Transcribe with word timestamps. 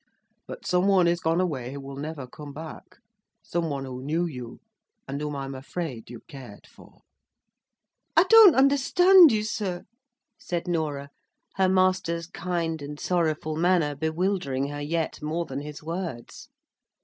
But 0.47 0.65
some 0.65 0.87
one 0.87 1.07
is 1.07 1.19
gone 1.19 1.39
away 1.39 1.73
who 1.73 1.79
will 1.79 1.95
never 1.95 2.25
come 2.25 2.53
back: 2.53 2.97
someone 3.43 3.85
who 3.85 4.01
knew 4.01 4.25
you, 4.25 4.59
and 5.07 5.21
whom 5.21 5.35
I 5.35 5.45
am 5.45 5.53
afraid 5.53 6.09
you 6.09 6.21
cared 6.21 6.65
for." 6.65 7.01
"I 8.17 8.23
don't 8.23 8.55
understand 8.55 9.31
you, 9.31 9.43
sir," 9.43 9.83
said 10.39 10.67
Norah, 10.67 11.11
her 11.57 11.69
master's 11.69 12.25
kind 12.25 12.81
and 12.81 12.99
sorrowful 12.99 13.55
manner 13.55 13.95
bewildering 13.95 14.69
her 14.69 14.81
yet 14.81 15.21
more 15.21 15.45
than 15.45 15.61
his 15.61 15.83
words. 15.83 16.49